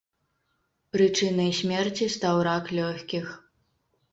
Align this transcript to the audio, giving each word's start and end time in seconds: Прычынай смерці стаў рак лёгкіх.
Прычынай 0.95 1.51
смерці 1.59 2.09
стаў 2.15 2.35
рак 2.49 2.73
лёгкіх. 2.79 3.25